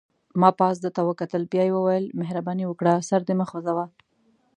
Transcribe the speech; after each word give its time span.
ما 0.41 0.49
پاس 0.59 0.75
ده 0.83 0.89
ته 0.95 1.01
وکتل، 1.09 1.41
بیا 1.51 1.63
یې 1.67 1.73
وویل: 1.77 2.05
مهرباني 2.19 2.65
وکړه 2.67 2.93
سر 3.09 3.21
دې 3.27 3.33
مه 3.39 3.45
خوځوه. 3.49 3.85